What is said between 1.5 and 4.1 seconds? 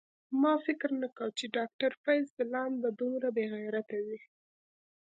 ډاکټر فیض ځلاند به دومره بیغیرته